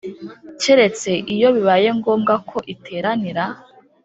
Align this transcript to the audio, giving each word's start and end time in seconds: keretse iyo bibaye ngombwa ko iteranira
keretse 0.61 1.11
iyo 1.33 1.47
bibaye 1.55 1.87
ngombwa 1.99 2.33
ko 2.49 2.57
iteranira 2.73 3.43